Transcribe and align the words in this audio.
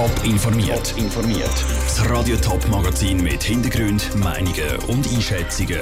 Top 0.00 0.24
informiert. 0.24 0.94
informiert. 0.96 1.64
Das 1.84 2.08
Radio 2.08 2.34
Top 2.36 2.66
Magazin 2.70 3.22
mit 3.22 3.42
Hintergrund, 3.42 4.16
Meinungen 4.16 4.78
und 4.88 5.06
Einschätzungen 5.06 5.78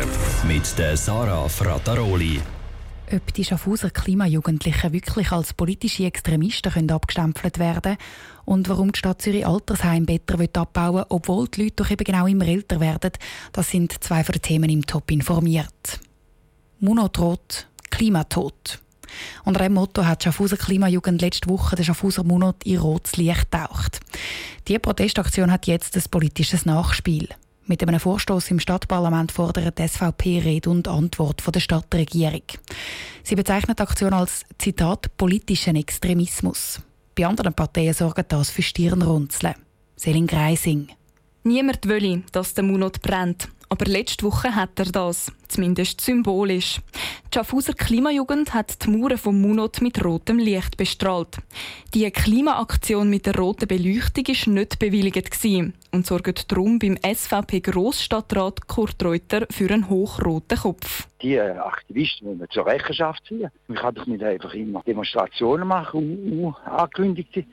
mit 0.48 0.76
der 0.76 0.96
Sarah 0.96 1.48
Frataroli. 1.48 2.40
Ob 3.12 3.32
die 3.32 3.44
Schaffhauser 3.44 3.90
Klimajugendlichen 3.90 4.92
wirklich 4.92 5.30
als 5.30 5.54
politische 5.54 6.06
Extremisten 6.06 6.72
können 6.72 6.90
abgestempelt 6.90 7.60
werden 7.60 7.96
und 8.44 8.68
warum 8.68 8.90
die 8.90 8.98
Stadt 8.98 9.22
Zürich 9.22 9.46
Altersheim 9.46 10.04
besser 10.04 10.40
abbauen 10.54 10.96
will, 10.96 11.06
obwohl 11.10 11.46
die 11.46 11.62
Leute 11.62 11.76
doch 11.76 11.90
eben 11.92 12.02
genau 12.02 12.26
immer 12.26 12.48
älter 12.48 12.80
werden, 12.80 13.12
das 13.52 13.70
sind 13.70 14.02
zwei 14.02 14.24
von 14.24 14.32
den 14.32 14.42
Themen 14.42 14.70
im 14.70 14.84
Top 14.84 15.12
informiert. 15.12 16.00
Monotrot, 16.80 17.68
Klimatod. 17.88 18.80
Unter 19.44 19.60
diesem 19.60 19.74
Motto 19.74 20.04
hat 20.04 20.20
die 20.20 20.24
Schaffhauser 20.24 20.56
Klimajugend 20.56 21.20
letzte 21.20 21.48
Woche 21.48 21.76
den 21.76 21.84
Schaffhauser 21.84 22.24
Monat 22.24 22.64
in 22.64 22.78
rotes 22.78 23.16
Licht 23.16 23.50
getaucht. 23.50 24.00
Diese 24.66 24.80
Protestaktion 24.80 25.50
hat 25.50 25.66
jetzt 25.66 25.96
ein 25.96 26.02
politisches 26.10 26.66
Nachspiel. 26.66 27.28
Mit 27.66 27.82
einem 27.82 28.00
Vorstoß 28.00 28.50
im 28.50 28.60
Stadtparlament 28.60 29.30
fordert 29.30 29.78
die 29.78 29.86
SVP 29.86 30.40
Rede 30.40 30.70
und 30.70 30.88
Antwort 30.88 31.42
von 31.42 31.52
der 31.52 31.60
Stadtregierung. 31.60 32.42
Sie 33.22 33.34
bezeichnet 33.34 33.78
die 33.78 33.82
Aktion 33.82 34.14
als 34.14 34.44
Zitat 34.56 35.14
politischen 35.18 35.76
Extremismus. 35.76 36.80
Bei 37.14 37.26
anderen 37.26 37.52
Parteien 37.52 37.92
sorgt 37.92 38.32
das 38.32 38.48
für 38.48 38.62
Stirnrunzeln. 38.62 39.54
Selin 39.96 40.26
Greising. 40.26 40.88
Niemand 41.44 41.86
will, 41.86 42.22
dass 42.32 42.54
der 42.54 42.64
Monat 42.64 43.02
brennt. 43.02 43.48
Aber 43.70 43.84
letzte 43.84 44.24
Woche 44.24 44.54
hat 44.54 44.78
er 44.78 44.86
das, 44.86 45.30
zumindest 45.46 46.00
symbolisch. 46.00 46.80
Die 47.32 47.38
Schaffhauser 47.38 47.74
Klimajugend 47.74 48.54
hat 48.54 48.84
die 48.84 48.90
Mauern 48.90 49.18
vom 49.18 49.40
Munot 49.40 49.82
mit 49.82 50.02
rotem 50.02 50.38
Licht 50.38 50.78
bestrahlt. 50.78 51.36
Die 51.92 52.10
Klimaaktion 52.10 53.10
mit 53.10 53.26
der 53.26 53.36
roten 53.36 53.68
Beleuchtung 53.68 54.26
war 54.26 54.54
nicht 54.54 54.78
bewilligt 54.78 55.38
und 55.92 56.06
sorgt 56.06 56.50
darum 56.50 56.78
beim 56.78 56.96
SVP 56.96 57.60
Grossstadtrat 57.60 58.66
Kurt 58.66 59.04
Reuter 59.04 59.46
für 59.50 59.70
einen 59.70 59.90
hochroten 59.90 60.58
Kopf. 60.58 61.06
Die 61.20 61.38
Aktivisten 61.38 62.38
müssen 62.38 62.50
zur 62.50 62.66
Rechenschaft 62.66 63.22
ziehen. 63.26 63.50
Man 63.66 63.78
kann 63.78 63.94
doch 63.94 64.06
nicht 64.06 64.22
einfach 64.22 64.54
immer 64.54 64.82
Demonstrationen 64.86 65.68
machen, 65.68 66.54
angekündigte. 66.64 67.44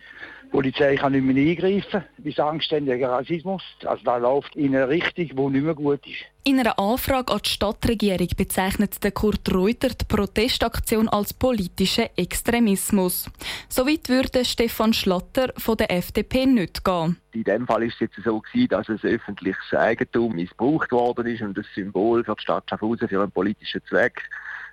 Die 0.55 0.61
Polizei 0.61 0.95
kann 0.95 1.11
nicht 1.11 1.25
mehr 1.25 1.51
eingreifen, 1.51 2.05
bis 2.17 2.39
anständiger 2.39 3.09
Rassismus. 3.09 3.61
Also 3.83 4.01
da 4.05 4.15
läuft 4.15 4.55
in 4.55 4.73
eine 4.73 4.87
Richtung, 4.87 5.27
die 5.27 5.53
nicht 5.57 5.65
mehr 5.65 5.73
gut 5.73 6.07
ist. 6.07 6.23
In 6.45 6.57
einer 6.57 6.79
Anfrage 6.79 7.33
an 7.33 7.41
die 7.43 7.49
Stadtregierung 7.49 8.29
bezeichnet 8.37 9.03
der 9.03 9.11
Kurt 9.11 9.53
Reuter 9.53 9.89
die 9.89 10.05
Protestaktion 10.07 11.09
als 11.09 11.33
politischen 11.33 12.05
Extremismus. 12.15 13.29
Soweit 13.67 14.07
würde 14.07 14.45
Stefan 14.45 14.93
Schlatter 14.93 15.51
von 15.57 15.75
der 15.75 15.91
FDP 15.91 16.45
nicht 16.45 16.85
gehen. 16.85 17.17
In 17.33 17.43
dem 17.43 17.67
Fall 17.67 17.83
ist 17.83 17.95
es 17.95 17.99
jetzt 17.99 18.23
so 18.23 18.39
gewesen, 18.39 18.69
dass 18.69 18.87
es 18.87 19.03
öffentliches 19.03 19.73
Eigentum 19.73 20.35
missbraucht 20.35 20.89
worden 20.93 21.25
ist 21.27 21.41
und 21.41 21.57
das 21.57 21.65
Symbol 21.75 22.23
für 22.23 22.35
die 22.35 22.41
Stadt 22.41 22.63
Schaffhausen 22.69 23.09
für 23.09 23.21
einen 23.21 23.31
politischen 23.31 23.83
Zweck 23.89 24.21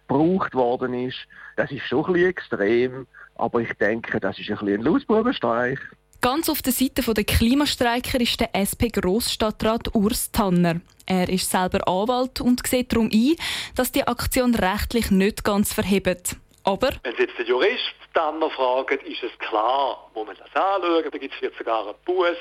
gebraucht 0.06 0.55
worden 0.55 0.94
ist. 0.94 1.19
Das 1.56 1.72
ist 1.72 1.83
schon 1.83 2.05
ein 2.06 2.12
bisschen 2.12 2.28
extrem, 2.28 3.06
aber 3.36 3.61
ich 3.61 3.72
denke, 3.75 4.20
das 4.20 4.38
ist 4.38 4.50
ein 4.50 4.56
bisschen 4.58 4.80
ein 4.80 4.83
Lausbubenstreich. 4.83 5.78
Ganz 6.20 6.48
auf 6.48 6.62
der 6.62 6.72
Seite 6.72 7.02
der 7.02 7.25
Klimastreiker 7.25 8.20
ist 8.20 8.39
der 8.39 8.55
SP-Grossstadtrat 8.55 9.92
Urs 9.94 10.30
Tanner. 10.30 10.80
Er 11.05 11.28
ist 11.28 11.50
selber 11.50 11.86
Anwalt 11.89 12.41
und 12.41 12.64
sieht 12.64 12.92
darum 12.92 13.11
ein, 13.12 13.34
dass 13.74 13.91
die 13.91 14.06
Aktion 14.06 14.55
rechtlich 14.55 15.11
nicht 15.11 15.42
ganz 15.42 15.72
verhebt. 15.72 16.36
Aber... 16.62 16.91
Wenn 17.02 17.14
jetzt 17.19 17.36
den 17.36 17.47
Jurist 17.47 17.94
dann 18.14 18.50
fragen, 18.50 18.98
ist 19.00 19.22
es 19.22 19.38
klar, 19.38 20.10
wo 20.14 20.24
man 20.24 20.36
das 20.36 20.55
anschauen, 20.55 21.05
da 21.10 21.18
gibt 21.18 21.34
es 21.34 21.41
jetzt 21.41 21.58
sogar 21.58 21.86
einen 21.86 21.94
Bus, 22.05 22.36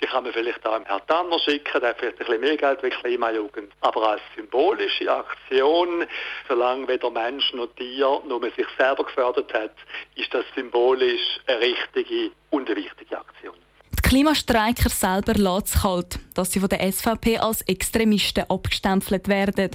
die 0.00 0.06
kann 0.06 0.24
man 0.24 0.32
vielleicht 0.32 0.66
auch 0.66 0.76
dem 0.76 0.84
Herrn 0.84 1.06
Tanner 1.06 1.38
schicken, 1.38 1.80
der 1.80 1.90
hat 1.90 1.98
vielleicht 1.98 2.20
ein 2.20 2.26
bisschen 2.26 2.40
mehr 2.40 2.56
Geld 2.56 2.82
wie 2.82 2.90
Klimajugend. 2.90 3.72
Aber 3.80 4.10
als 4.10 4.22
symbolische 4.36 5.10
Aktion, 5.10 6.06
solange 6.48 6.88
weder 6.88 7.10
Mensch 7.10 7.52
noch 7.54 7.68
Tier, 7.76 8.20
nur 8.26 8.40
man 8.40 8.52
sich 8.52 8.66
selber 8.78 9.04
gefördert 9.04 9.52
hat, 9.52 9.74
ist 10.16 10.32
das 10.32 10.44
symbolisch 10.54 11.40
eine 11.46 11.60
richtige 11.60 12.32
und 12.50 12.68
eine 12.68 12.76
wichtige 12.76 13.18
Aktion. 13.18 13.54
Klimastreiker 14.04 14.90
selber 14.90 15.32
lässt 15.32 15.74
es 15.74 15.82
kalt, 15.82 16.18
dass 16.34 16.52
sie 16.52 16.60
von 16.60 16.68
der 16.68 16.92
SVP 16.92 17.38
als 17.38 17.62
Extremisten 17.62 18.44
abgestempelt 18.50 19.28
werden. 19.28 19.70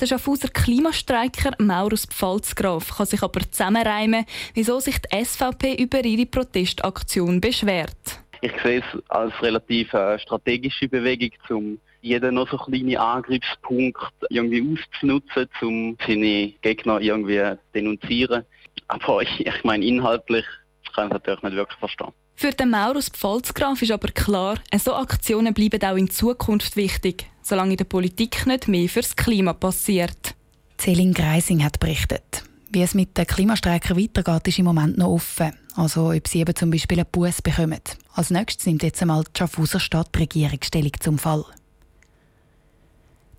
Der 0.00 0.06
Schaffhauser 0.06 0.48
Klimastreiker 0.48 1.50
Maurus 1.58 2.06
Pfalzgraf 2.06 2.96
kann 2.96 3.06
sich 3.06 3.24
aber 3.24 3.40
zusammenreimen, 3.40 4.24
wieso 4.54 4.78
sich 4.78 4.98
die 5.00 5.24
SVP 5.24 5.82
über 5.82 6.02
ihre 6.04 6.26
Protestaktion 6.26 7.40
beschwert. 7.40 8.20
Ich 8.40 8.52
sehe 8.62 8.78
es 8.78 9.02
als 9.08 9.34
relativ 9.42 9.92
äh, 9.92 10.16
strategische 10.20 10.88
Bewegung, 10.88 11.32
um 11.50 11.78
jeden 12.02 12.36
noch 12.36 12.48
so 12.48 12.58
kleinen 12.58 12.96
Angriffspunkt 12.96 14.12
irgendwie 14.30 14.78
auszunutzen, 14.78 15.48
um 15.60 15.98
seine 16.06 16.52
Gegner 16.62 17.00
irgendwie 17.00 17.38
zu 17.38 17.58
denunzieren. 17.74 18.44
Aber 18.86 19.22
ich, 19.22 19.40
ich 19.46 19.64
meine, 19.64 19.84
inhaltlich 19.84 20.46
kann 20.94 21.08
ich 21.08 21.14
es 21.14 21.14
natürlich 21.14 21.42
nicht 21.42 21.56
wirklich 21.56 21.78
verstehen. 21.80 22.12
Für 22.34 22.50
den 22.50 22.70
Maurus 22.70 23.08
Pfalzgraf 23.08 23.80
ist 23.82 23.92
aber 23.92 24.08
klar, 24.08 24.58
so 24.82 24.94
Aktionen 24.94 25.54
bleiben 25.54 25.82
auch 25.82 25.96
in 25.96 26.10
Zukunft 26.10 26.76
wichtig, 26.76 27.26
solange 27.42 27.72
in 27.72 27.76
der 27.76 27.84
Politik 27.84 28.46
nicht 28.46 28.68
mehr 28.68 28.88
fürs 28.88 29.14
Klima 29.14 29.52
passiert. 29.52 30.34
Celine 30.78 31.12
Greising 31.12 31.62
hat 31.62 31.78
berichtet. 31.78 32.42
Wie 32.70 32.82
es 32.82 32.94
mit 32.94 33.16
den 33.18 33.26
Klimastreikern 33.26 33.98
weitergeht, 33.98 34.48
ist 34.48 34.58
im 34.58 34.64
Moment 34.64 34.96
noch 34.96 35.08
offen. 35.08 35.52
Also 35.76 36.10
ob 36.10 36.26
sie 36.26 36.40
eben 36.40 36.56
zum 36.56 36.70
Beispiel 36.70 36.98
einen 36.98 37.10
Bus 37.12 37.42
bekommen. 37.42 37.80
Als 38.14 38.30
nächstes 38.30 38.66
nimmt 38.66 38.82
jetzt 38.82 39.00
einmal 39.02 39.24
die 39.24 39.38
Schaffhauser 39.38 39.78
Stadtregierung 39.78 40.58
Stellung 40.62 40.92
zum 40.98 41.18
Fall. 41.18 41.44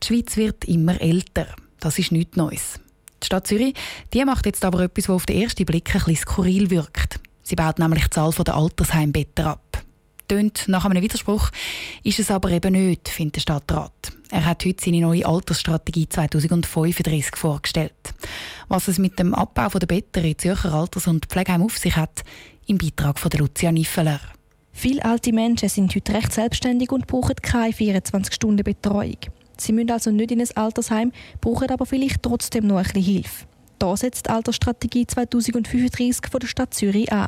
Die 0.02 0.08
Schweiz 0.08 0.38
wird 0.38 0.66
immer 0.66 1.02
älter. 1.02 1.48
Das 1.80 2.00
ist 2.00 2.12
nichts 2.12 2.38
Neues. 2.38 2.80
Die 3.22 3.26
Stadt 3.26 3.48
Zürich 3.48 3.74
die 4.14 4.24
macht 4.24 4.46
jetzt 4.46 4.64
aber 4.66 4.82
etwas, 4.82 5.06
das 5.06 5.16
auf 5.16 5.26
den 5.26 5.42
ersten 5.42 5.66
Blick 5.66 5.90
ein 5.96 6.00
bisschen 6.00 6.16
skurril 6.16 6.70
wirkt. 6.70 7.20
Sie 7.44 7.56
baut 7.56 7.78
nämlich 7.78 8.06
die 8.06 8.10
Zahl 8.10 8.32
der 8.32 8.56
Altersheimbetten 8.56 9.46
ab. 9.46 9.84
Tönt 10.28 10.68
nach 10.68 10.86
einem 10.86 11.04
Widerspruch, 11.04 11.50
ist 12.04 12.20
es 12.20 12.32
aber 12.32 12.50
eben 12.52 12.74
nicht, 12.74 13.10
findet 13.10 13.36
der 13.36 13.42
Stadtrat. 13.42 13.92
Er 14.32 14.46
hat 14.46 14.66
heute 14.66 14.84
seine 14.84 15.02
neue 15.02 15.26
Altersstrategie 15.26 16.08
2035 16.08 17.36
vorgestellt. 17.36 18.14
Was 18.70 18.88
es 18.88 18.98
mit 18.98 19.20
dem 19.20 19.36
Abbau 19.36 19.68
der 19.68 19.86
Betten 19.86 20.24
in 20.24 20.38
Zürcher 20.38 20.74
Alters- 20.74 21.08
und 21.08 21.26
Pflegeheim 21.26 21.62
auf 21.62 21.78
sich 21.78 21.96
hat, 21.96 22.24
im 22.66 22.78
Beitrag 22.78 23.20
von 23.20 23.30
Lucia 23.32 23.72
Niffeler. 23.72 24.22
Viele 24.72 25.06
alte 25.06 25.32
Menschen 25.34 25.70
sind 25.70 25.94
heute 25.94 26.14
recht 26.14 26.34
selbstständig 26.34 26.92
und 26.92 27.06
brauchen 27.06 27.36
keine 27.36 27.74
24-Stunden-Betreuung. 27.74 29.18
Sie 29.58 29.72
müssen 29.72 29.92
also 29.92 30.10
nicht 30.10 30.32
in 30.32 30.42
ein 30.42 30.58
Altersheim, 30.58 31.12
brauchen 31.42 31.70
aber 31.70 31.86
vielleicht 31.86 32.24
trotzdem 32.24 32.66
noch 32.68 32.78
ein 32.78 32.84
bisschen 32.84 33.04
Hilfe. 33.04 33.46
Da 33.84 33.98
setzt 33.98 34.28
die 34.28 34.30
Altersstrategie 34.30 35.06
2035 35.06 36.32
von 36.32 36.40
der 36.40 36.48
Stadt 36.48 36.74
Zürich 36.74 37.12
an. 37.12 37.28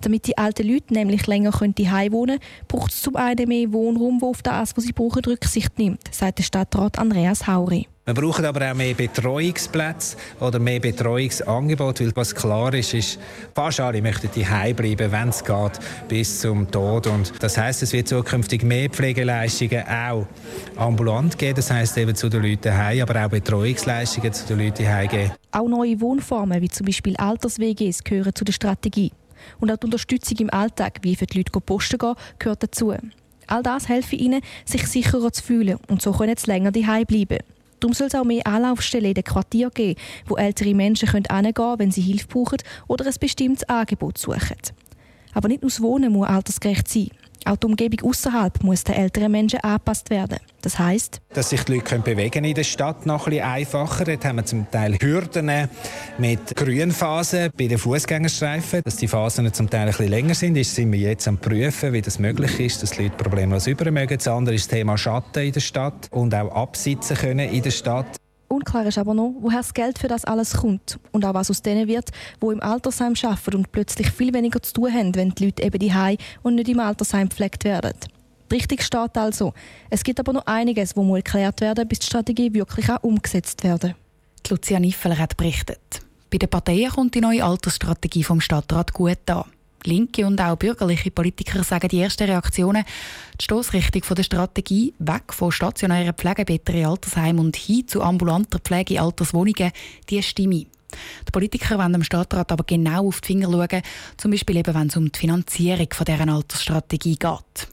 Damit 0.00 0.26
die 0.26 0.36
alten 0.36 0.66
Leute 0.66 0.92
nämlich 0.92 1.28
länger 1.28 1.52
können 1.52 1.76
wohnen 1.76 2.40
können, 2.40 2.40
braucht 2.66 2.90
es 2.90 3.02
zum 3.02 3.14
einen 3.14 3.46
mehr 3.46 3.72
Wohnraum, 3.72 4.20
wo 4.20 4.30
auf 4.30 4.42
das, 4.42 4.76
was 4.76 4.82
sie 4.82 4.92
brauchen, 4.92 5.24
Rücksicht 5.24 5.78
nimmt, 5.78 6.12
sagt 6.12 6.40
der 6.40 6.42
Stadtrat 6.42 6.98
Andreas 6.98 7.46
Hauri. 7.46 7.86
Wir 8.04 8.14
brauchen 8.14 8.44
aber 8.44 8.68
auch 8.68 8.74
mehr 8.74 8.94
Betreuungsplätze 8.94 10.16
oder 10.40 10.58
mehr 10.58 10.80
Betreuungsangebote, 10.80 12.04
weil 12.04 12.16
was 12.16 12.34
klar 12.34 12.74
ist, 12.74 12.94
ist, 12.94 13.20
fast 13.54 13.78
alle 13.78 14.02
möchten 14.02 14.28
die 14.34 14.42
bleiben, 14.42 15.12
wenn 15.12 15.28
es 15.28 15.44
geht, 15.44 15.78
bis 16.08 16.40
zum 16.40 16.68
Tod. 16.68 17.06
Und 17.06 17.32
das 17.40 17.56
heißt, 17.56 17.84
es 17.84 17.92
wird 17.92 18.08
zukünftig 18.08 18.64
mehr 18.64 18.90
Pflegeleistungen 18.90 19.84
auch 19.86 20.26
ambulant 20.76 21.38
geben, 21.38 21.54
das 21.54 21.70
heißt 21.70 21.96
eben 21.98 22.16
zu 22.16 22.28
den 22.28 22.42
Leuten 22.42 22.76
heim, 22.76 23.02
aber 23.02 23.24
auch 23.24 23.30
Betreuungsleistungen 23.30 24.32
zu 24.32 24.46
den 24.46 24.66
Leuten 24.66 24.88
heim 24.88 25.08
geben. 25.08 25.32
Auch 25.52 25.68
neue 25.68 26.00
Wohnformen, 26.00 26.60
wie 26.60 26.70
zum 26.70 26.86
Beispiel 26.86 27.16
Alters-WGs, 27.16 28.02
gehören 28.02 28.34
zu 28.34 28.44
der 28.44 28.52
Strategie. 28.52 29.12
Und 29.60 29.70
auch 29.70 29.76
die 29.76 29.84
Unterstützung 29.84 30.38
im 30.38 30.50
Alltag, 30.50 30.98
wie 31.02 31.14
für 31.14 31.26
die 31.26 31.38
Leute 31.38 31.52
posten 31.60 31.98
gehen, 31.98 32.14
gehört 32.40 32.64
dazu. 32.64 32.92
All 33.46 33.62
das 33.62 33.86
hilft 33.86 34.12
ihnen, 34.12 34.40
sich 34.64 34.88
sicherer 34.88 35.32
zu 35.32 35.40
fühlen 35.40 35.78
und 35.86 36.02
so 36.02 36.10
können 36.10 36.36
sie 36.36 36.50
länger 36.50 36.72
daheim 36.72 37.04
bleiben. 37.06 37.38
Darum 37.82 37.94
soll 37.94 38.06
es 38.06 38.14
auch 38.14 38.24
mehr 38.24 38.46
Anlaufstellen 38.46 39.06
in 39.06 39.14
den 39.14 39.24
Quartier 39.24 39.68
geben, 39.70 40.00
wo 40.26 40.36
ältere 40.36 40.72
Menschen 40.72 41.10
hingehen 41.10 41.52
können, 41.52 41.78
wenn 41.80 41.90
sie 41.90 42.00
Hilfe 42.00 42.28
brauchen 42.28 42.58
oder 42.86 43.04
ein 43.04 43.14
bestimmtes 43.18 43.68
Angebot 43.68 44.18
suchen. 44.18 44.56
Aber 45.34 45.48
nicht 45.48 45.62
nur 45.62 45.70
das 45.70 45.82
Wohnen 45.82 46.12
muss 46.12 46.28
altersgerecht 46.28 46.86
sein. 46.86 47.08
Auch 47.46 47.56
die 47.56 47.66
Umgebung 47.66 48.10
außerhalb 48.10 48.62
muss 48.62 48.84
den 48.84 48.94
älteren 48.94 49.32
Menschen 49.32 49.60
angepasst 49.60 50.10
werden. 50.10 50.38
Das 50.62 50.78
heißt, 50.78 51.20
dass 51.34 51.50
sich 51.50 51.64
die 51.64 51.74
Leute 51.74 51.98
bewegen 51.98 52.44
in 52.44 52.54
der 52.54 52.62
Stadt 52.62 53.04
noch 53.04 53.26
ein 53.26 53.30
bisschen 53.30 53.46
einfacher. 53.46 54.04
Dort 54.04 54.24
haben 54.24 54.36
wir 54.36 54.44
zum 54.44 54.70
Teil 54.70 54.96
Hürden 55.00 55.68
mit 56.18 56.54
Grünphasen 56.54 57.50
bei 57.56 57.66
den 57.66 57.78
Fußgängerstreifen, 57.78 58.82
dass 58.84 58.96
die 58.96 59.08
Phasen 59.08 59.52
zum 59.52 59.68
Teil 59.68 59.82
ein 59.82 59.86
bisschen 59.88 60.08
länger 60.08 60.34
sind. 60.34 60.56
Das 60.56 60.72
sind 60.74 60.92
wir 60.92 61.00
jetzt 61.00 61.26
am 61.26 61.38
prüfen, 61.38 61.92
wie 61.92 62.02
das 62.02 62.18
möglich 62.18 62.60
ist, 62.60 62.82
dass 62.82 62.92
die 62.92 63.04
Leute 63.04 63.16
problemlos 63.16 63.66
über 63.66 63.90
mögen. 63.90 64.16
Das 64.16 64.28
andere 64.28 64.54
ist 64.54 64.70
das 64.70 64.78
Thema 64.78 64.96
Schatten 64.96 65.42
in 65.42 65.52
der 65.52 65.60
Stadt 65.60 66.08
und 66.10 66.34
auch 66.34 66.54
absitzen 66.54 67.16
können 67.16 67.48
in 67.48 67.62
der 67.62 67.70
Stadt. 67.70 68.21
Unklar 68.52 68.86
ist 68.86 68.98
aber 68.98 69.14
noch, 69.14 69.34
woher 69.40 69.58
das 69.58 69.72
Geld 69.72 69.98
für 69.98 70.08
das 70.08 70.24
alles 70.24 70.58
kommt 70.58 70.98
und 71.10 71.24
auch 71.24 71.34
was 71.34 71.50
aus 71.50 71.62
denen 71.62 71.88
wird, 71.88 72.10
wo 72.38 72.50
im 72.50 72.62
Altersheim 72.62 73.14
arbeiten 73.22 73.56
und 73.56 73.72
plötzlich 73.72 74.10
viel 74.10 74.34
weniger 74.34 74.62
zu 74.62 74.74
tun 74.74 74.92
haben, 74.92 75.14
wenn 75.14 75.30
die 75.30 75.46
Leute 75.46 75.62
eben 75.62 75.78
die 75.78 76.18
und 76.42 76.56
nicht 76.56 76.68
im 76.68 76.80
Altersheim 76.80 77.28
gepflegt 77.28 77.64
werden. 77.64 77.94
Richtig 78.52 78.82
steht 78.82 79.16
also. 79.16 79.54
Es 79.88 80.04
gibt 80.04 80.20
aber 80.20 80.34
noch 80.34 80.46
einiges, 80.46 80.94
wo 80.94 81.02
muss 81.02 81.16
erklärt 81.18 81.62
werden, 81.62 81.88
bis 81.88 82.00
die 82.00 82.06
Strategie 82.06 82.52
wirklich 82.52 82.90
auch 82.90 83.02
umgesetzt 83.02 83.64
werden. 83.64 83.94
Lucia 84.50 84.78
Niffeler 84.78 85.16
hat 85.16 85.38
berichtet. 85.38 86.02
Bei 86.30 86.36
den 86.36 86.50
Parteien 86.50 86.90
kommt 86.90 87.14
die 87.14 87.22
neue 87.22 87.42
Altersstrategie 87.42 88.24
vom 88.24 88.42
Stadtrat 88.42 88.92
gut 88.92 89.30
an. 89.30 89.44
Linke 89.84 90.26
und 90.26 90.40
auch 90.40 90.56
bürgerliche 90.56 91.10
Politiker 91.10 91.64
sagen 91.64 91.88
die 91.88 92.00
ersten 92.00 92.24
Reaktionen, 92.24 92.84
die 93.40 93.44
Stoßrichtung 93.44 94.02
der 94.14 94.22
Strategie 94.22 94.94
weg 94.98 95.32
von 95.32 95.52
stationären 95.52 96.14
Pflegebetten 96.14 96.76
in 96.76 96.86
Altersheimen 96.86 97.44
und 97.44 97.56
hin 97.56 97.86
zu 97.88 98.02
ambulanter 98.02 98.58
Pflege 98.58 98.94
in 98.94 99.00
Alterswohnungen, 99.00 99.72
die 100.08 100.22
stimme. 100.22 100.66
Die 101.26 101.32
Politiker 101.32 101.78
wollen 101.78 101.92
dem 101.92 102.04
Stadtrat 102.04 102.52
aber 102.52 102.64
genau 102.64 103.08
auf 103.08 103.20
die 103.20 103.28
Finger 103.28 103.50
schauen, 103.50 103.82
zum 104.16 104.30
Beispiel 104.30 104.56
eben, 104.56 104.74
wenn 104.74 104.88
es 104.88 104.96
um 104.96 105.10
die 105.10 105.18
Finanzierung 105.18 105.88
von 105.92 106.04
deren 106.04 106.28
Altersstrategie 106.28 107.16
geht. 107.16 107.68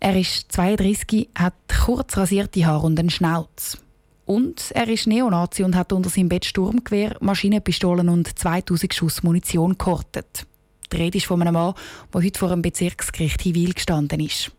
Er 0.00 0.18
ist 0.18 0.50
32, 0.52 1.28
hat 1.34 1.54
kurz 1.84 2.16
rasierte 2.16 2.64
Haare 2.64 2.86
und 2.86 2.98
einen 2.98 3.10
Schnauz. 3.10 3.76
Und 4.26 4.70
er 4.72 4.88
ist 4.88 5.06
Neonazi 5.06 5.64
und 5.64 5.74
hat 5.74 5.92
unter 5.92 6.10
seinem 6.10 6.28
Bett 6.28 6.44
Sturmgewehr, 6.44 7.16
Maschinenpistolen 7.20 8.08
und 8.08 8.38
2000 8.38 8.94
Schuss 8.94 9.22
Munition 9.22 9.76
gehortet. 9.76 10.46
Die 10.92 10.96
Rede 10.96 11.18
ist 11.18 11.26
von 11.26 11.40
einem 11.40 11.54
Mann, 11.54 11.74
der 12.12 12.22
heute 12.22 12.38
vor 12.38 12.50
einem 12.50 12.62
Bezirksgericht 12.62 13.42
Hiwil 13.42 13.74
gestanden 13.74 14.20
ist. 14.20 14.50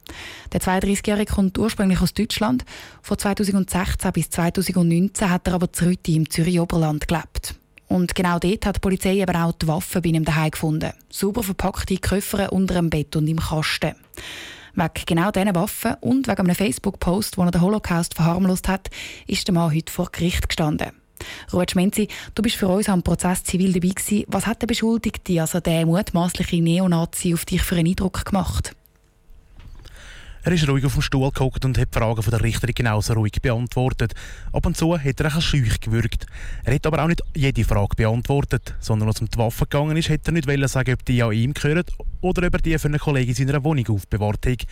Der 0.53 0.61
32-Jährige 0.61 1.33
kommt 1.33 1.57
ursprünglich 1.57 2.01
aus 2.01 2.13
Deutschland. 2.13 2.63
Von 3.01 3.17
2016 3.17 4.11
bis 4.13 4.29
2019 4.29 5.29
hat 5.29 5.47
er 5.47 5.55
aber 5.55 5.71
zu 5.73 5.85
Rüti 5.85 6.15
im 6.15 6.29
Zürich-Oberland 6.29 7.07
gelebt. 7.07 7.55
Und 7.87 8.15
genau 8.15 8.39
dort 8.39 8.65
hat 8.65 8.77
die 8.77 8.79
Polizei 8.79 9.15
eben 9.15 9.35
auch 9.35 9.51
die 9.51 9.67
Waffen 9.67 10.01
bei 10.01 10.09
ihm 10.09 10.23
daheim 10.23 10.51
gefunden. 10.51 10.93
Sauber 11.09 11.43
verpackte 11.43 11.97
Koffer 11.97 12.53
unter 12.53 12.75
dem 12.75 12.89
Bett 12.89 13.13
und 13.17 13.27
im 13.27 13.39
Kasten. 13.39 13.95
Wegen 14.75 15.05
genau 15.05 15.31
diesen 15.31 15.55
Waffen 15.55 15.95
und 16.01 16.27
wegen 16.27 16.39
einem 16.39 16.55
Facebook-Post, 16.55 17.37
wo 17.37 17.43
er 17.43 17.51
den 17.51 17.61
Holocaust 17.61 18.13
verharmlost 18.13 18.67
hat, 18.67 18.89
ist 19.27 19.47
der 19.47 19.53
Mann 19.53 19.73
heute 19.73 19.91
vor 19.91 20.09
Gericht 20.11 20.47
gestanden. 20.47 20.91
Ruud 21.53 21.71
Schmenzi, 21.71 22.07
du 22.35 22.41
bist 22.41 22.55
für 22.55 22.67
uns 22.67 22.89
am 22.89 23.03
Prozess 23.03 23.43
zivil 23.43 23.73
dabei 23.73 23.89
gewesen. 23.89 24.25
Was 24.27 24.47
hat 24.47 24.61
der 24.61 24.67
Beschuldigte, 24.67 25.41
also 25.41 25.59
der 25.59 25.85
mutmaßliche 25.85 26.61
Neonazi, 26.61 27.33
auf 27.33 27.45
dich 27.45 27.61
für 27.61 27.75
einen 27.75 27.89
Eindruck 27.89 28.25
gemacht? 28.25 28.75
Er 30.43 30.53
ist 30.53 30.67
ruhig 30.67 30.83
auf 30.85 30.93
dem 30.93 31.03
Stuhl 31.03 31.29
gehockt 31.29 31.65
und 31.65 31.77
hat 31.77 31.93
die 31.93 31.99
Fragen 31.99 32.23
von 32.23 32.31
der 32.31 32.41
Richterin 32.41 32.73
genauso 32.73 33.13
ruhig 33.13 33.33
beantwortet. 33.43 34.13
Ab 34.51 34.65
und 34.65 34.75
zu 34.75 34.97
hat 34.97 35.19
er 35.19 35.35
ein 35.35 35.41
schüch 35.41 35.79
gewürgt. 35.79 36.25
Er 36.63 36.73
hat 36.73 36.87
aber 36.87 37.03
auch 37.03 37.07
nicht 37.07 37.21
jede 37.35 37.63
Frage 37.63 37.95
beantwortet, 37.95 38.73
sondern 38.79 39.07
als 39.07 39.17
es 39.17 39.21
um 39.21 39.29
die 39.29 39.37
Waffe 39.37 39.65
gegangen 39.65 39.97
ist, 39.97 40.09
hätte 40.09 40.31
er 40.31 40.33
nicht 40.33 40.69
sagen, 40.69 40.93
ob 40.93 41.05
die 41.05 41.21
an 41.21 41.31
ihm 41.31 41.53
gehören 41.53 41.83
oder 42.21 42.47
ob 42.47 42.53
er 42.55 42.59
die 42.59 42.77
für 42.79 42.87
einen 42.87 42.97
Kollegen 42.97 43.29
in 43.29 43.35
seiner 43.35 43.63
Wohnung 43.63 43.87
aufbewahrt 43.87 44.47
hat. 44.47 44.65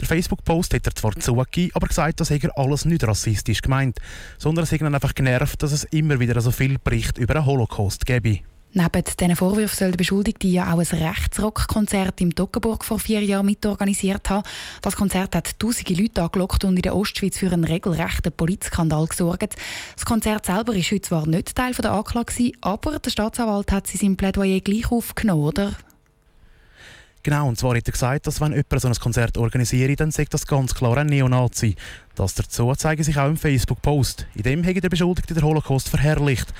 Der 0.00 0.06
Facebook-Post 0.06 0.74
hat 0.74 0.86
er 0.86 0.94
zwar 0.94 1.12
zugegeben, 1.12 1.70
aber 1.74 1.86
gesagt, 1.86 2.20
dass 2.20 2.30
er 2.30 2.58
alles 2.58 2.84
nicht 2.84 3.02
rassistisch 3.02 3.62
gemeint, 3.62 3.98
sondern 4.36 4.64
es 4.64 4.72
hat 4.72 4.80
ihn 4.82 4.94
einfach 4.94 5.14
genervt, 5.14 5.62
dass 5.62 5.72
es 5.72 5.84
immer 5.84 6.20
wieder 6.20 6.38
so 6.42 6.50
viel 6.50 6.78
Bericht 6.78 7.16
über 7.16 7.36
einen 7.36 7.46
Holocaust 7.46 8.04
gebe. 8.04 8.40
Neben 8.78 9.04
diesen 9.18 9.36
Vorwürfen 9.36 9.74
soll 9.74 9.90
der 9.92 9.96
Beschuldigte 9.96 10.46
ja 10.48 10.70
auch 10.70 10.78
ein 10.78 10.84
Rechtsrockkonzert 10.84 12.20
im 12.20 12.34
Toggenburg 12.34 12.84
vor 12.84 12.98
vier 12.98 13.22
Jahren 13.22 13.46
mitorganisiert 13.46 14.28
haben. 14.28 14.46
Das 14.82 14.96
Konzert 14.96 15.34
hat 15.34 15.58
tausende 15.58 15.94
Leute 15.94 16.20
angelockt 16.20 16.62
und 16.62 16.76
in 16.76 16.82
der 16.82 16.94
Ostschweiz 16.94 17.38
für 17.38 17.50
einen 17.50 17.64
regelrechten 17.64 18.32
Polizskandal 18.32 19.06
gesorgt. 19.06 19.56
Das 19.94 20.04
Konzert 20.04 20.44
selber 20.44 20.74
ist 20.74 20.90
heute 20.90 21.00
zwar 21.00 21.26
nicht 21.26 21.54
Teil 21.54 21.72
der 21.72 21.90
Anklage, 21.90 22.52
aber 22.60 22.98
der 22.98 23.08
Staatsanwalt 23.08 23.72
hat 23.72 23.86
sie 23.86 24.04
im 24.04 24.18
Plädoyer 24.18 24.60
gleich 24.60 24.92
aufgenommen, 24.92 25.44
oder? 25.44 25.72
Genau, 27.22 27.48
und 27.48 27.58
zwar 27.58 27.76
hat 27.76 27.88
er 27.88 27.92
gesagt, 27.92 28.26
dass 28.26 28.42
wenn 28.42 28.52
jemand 28.52 28.78
so 28.78 28.88
ein 28.88 28.94
Konzert 28.94 29.38
organisiert, 29.38 30.00
dann 30.00 30.10
sagt 30.10 30.34
das 30.34 30.46
ganz 30.46 30.74
klar 30.74 30.98
ein 30.98 31.06
Neonazi. 31.06 31.76
Das 32.14 32.34
dazu 32.34 32.74
zeigen 32.74 33.02
sich 33.02 33.16
auch 33.16 33.26
im 33.26 33.38
Facebook-Post. 33.38 34.26
In 34.34 34.42
dem 34.42 34.66
hat 34.66 34.76
der 34.82 34.90
Beschuldigte 34.90 35.32
den 35.32 35.44
Holocaust 35.44 35.88
verherrlicht. 35.88 36.52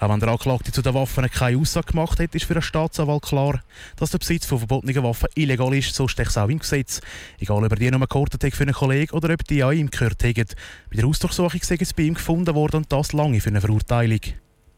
Auch 0.00 0.08
wenn 0.08 0.18
der 0.18 0.30
Anklagte 0.30 0.72
zu 0.72 0.80
den 0.80 0.94
Waffen 0.94 1.30
keine 1.30 1.58
Aussage 1.58 1.88
gemacht 1.88 2.18
hat, 2.18 2.34
ist 2.34 2.46
für 2.46 2.54
den 2.54 2.62
Staatsanwalt 2.62 3.22
klar, 3.22 3.60
dass 3.96 4.10
der 4.10 4.18
Besitz 4.18 4.46
von 4.46 4.56
verbotenen 4.56 5.02
Waffen 5.04 5.28
illegal 5.34 5.74
ist, 5.74 5.94
so 5.94 6.08
steht 6.08 6.28
es 6.28 6.38
auch 6.38 6.48
im 6.48 6.58
Gesetz. 6.58 7.02
Egal, 7.38 7.62
ob 7.62 7.70
er 7.70 7.76
die 7.76 7.90
nur 7.90 8.06
gehortet 8.06 8.42
hat 8.42 8.54
für 8.54 8.62
einen 8.62 8.72
Kollegen 8.72 9.14
oder 9.14 9.34
ob 9.34 9.44
die 9.44 9.62
an 9.62 9.76
ihm 9.76 9.90
gehört 9.90 10.24
haben. 10.24 10.46
Bei 10.88 10.96
der 10.96 11.06
Hausdurchsuchung 11.06 11.60
sei 11.62 11.76
es 11.78 11.92
bei 11.92 12.04
ihm 12.04 12.14
gefunden 12.14 12.54
worden 12.54 12.76
und 12.76 12.90
das 12.90 13.12
lange 13.12 13.42
für 13.42 13.50
eine 13.50 13.60
Verurteilung. 13.60 14.20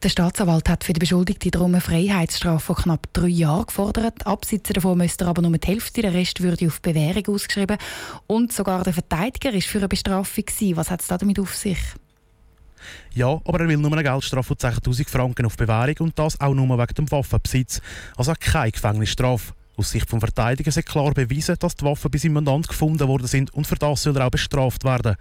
Der 0.02 0.08
Staatsanwalt 0.08 0.68
hat 0.68 0.82
für 0.82 0.92
die 0.92 0.98
Beschuldigte 0.98 1.52
darum 1.52 1.74
eine 1.74 1.80
Freiheitsstrafe 1.80 2.74
von 2.74 2.74
knapp 2.74 3.06
drei 3.12 3.28
Jahren 3.28 3.66
gefordert. 3.66 4.26
Absitzen 4.26 4.72
davon 4.72 4.98
müsste 4.98 5.26
er 5.26 5.28
aber 5.28 5.42
nur 5.42 5.56
die 5.56 5.68
Hälfte, 5.68 6.02
der 6.02 6.14
Rest 6.14 6.42
würde 6.42 6.66
auf 6.66 6.82
Bewährung 6.82 7.36
ausgeschrieben. 7.36 7.78
Und 8.26 8.52
sogar 8.52 8.82
der 8.82 8.92
Verteidiger 8.92 9.52
ist 9.52 9.68
für 9.68 9.78
eine 9.78 9.86
Bestrafung. 9.86 10.44
Was 10.74 10.90
hat 10.90 11.02
es 11.02 11.06
damit 11.06 11.38
auf 11.38 11.54
sich? 11.54 11.78
Ja, 13.14 13.40
aber 13.44 13.60
er 13.60 13.68
will 13.68 13.76
nur 13.76 13.92
eine 13.92 14.02
Geldstrafe 14.02 14.54
von 14.54 14.56
10.000 14.56 15.08
Franken 15.08 15.46
auf 15.46 15.56
Bewährung 15.56 15.96
und 16.00 16.18
das 16.18 16.40
auch 16.40 16.54
nur 16.54 16.78
wegen 16.78 16.94
dem 16.94 17.10
Waffenbesitz. 17.10 17.80
Also 18.16 18.32
keine 18.38 18.72
Gefängnisstrafe. 18.72 19.52
Aus 19.74 19.90
Sicht 19.90 20.12
des 20.12 20.18
Verteidigers 20.18 20.76
ist 20.76 20.86
klar 20.86 21.14
bewiesen, 21.14 21.56
dass 21.58 21.76
die 21.76 21.84
Waffen 21.84 22.10
bei 22.10 22.18
seinem 22.18 22.34
Mandant 22.34 22.68
gefunden 22.68 23.08
worden 23.08 23.26
sind 23.26 23.54
und 23.54 23.66
für 23.66 23.76
das 23.76 24.02
soll 24.02 24.14
er 24.18 24.26
auch 24.26 24.30
bestraft 24.30 24.84
werden. 24.84 25.16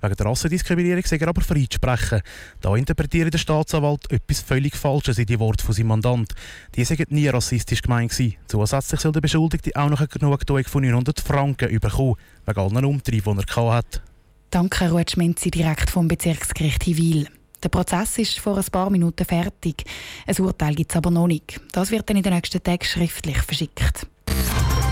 Wegen 0.00 0.14
der 0.14 0.26
Rassendiskriminierung 0.26 1.02
soll 1.04 1.18
er 1.18 1.28
aber 1.28 1.40
freisprechen. 1.40 2.22
Da 2.60 2.76
interpretiert 2.76 3.34
der 3.34 3.38
Staatsanwalt 3.38 4.08
etwas 4.12 4.40
völlig 4.40 4.76
Falsches 4.76 5.18
in 5.18 5.26
die 5.26 5.40
Worte 5.40 5.64
von 5.64 5.74
seinem 5.74 5.88
Mandant. 5.88 6.32
Die 6.76 6.84
sind 6.84 7.10
nie 7.10 7.26
rassistisch 7.26 7.82
gemeint. 7.82 8.16
Zusätzlich 8.46 9.00
soll 9.00 9.12
der 9.12 9.20
Beschuldigte 9.20 9.72
auch 9.74 9.90
noch 9.90 9.98
eine 9.98 10.08
Genugtuung 10.08 10.64
von 10.64 10.82
900 10.84 11.18
Franken 11.18 11.80
bekommen, 11.80 12.14
wegen 12.46 12.60
allen 12.60 12.84
Umtrieben, 12.84 13.36
die 13.36 13.56
er 13.56 13.72
hatte. 13.72 14.00
Danke, 14.50 14.90
Ruud 14.90 15.10
Schmenzi, 15.10 15.50
direkt 15.50 15.90
vom 15.90 16.08
Bezirksgericht 16.08 16.84
Hiwil. 16.84 17.28
Der 17.62 17.68
Prozess 17.68 18.16
ist 18.18 18.38
vor 18.38 18.56
ein 18.56 18.64
paar 18.64 18.88
Minuten 18.88 19.24
fertig. 19.26 19.84
Ein 20.26 20.38
Urteil 20.38 20.74
gibt 20.74 20.90
es 20.90 20.96
aber 20.96 21.10
noch 21.10 21.26
nicht. 21.26 21.60
Das 21.72 21.90
wird 21.90 22.08
dann 22.08 22.16
in 22.16 22.22
den 22.22 22.32
nächsten 22.32 22.62
Tagen 22.62 22.84
schriftlich 22.84 23.38
verschickt. 23.38 24.06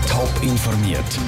Top 0.07 0.31
informiert, 0.43 1.19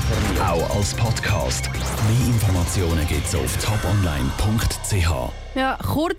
auch 0.41 0.75
als 0.75 0.93
Podcast. 0.93 1.69
Mehr 1.73 2.27
Informationen 2.27 3.07
gibt 3.07 3.25
es 3.25 3.35
auf 3.35 3.57
toponline.ch. 3.57 5.31
Ja, 5.55 5.77
kurz 5.77 6.17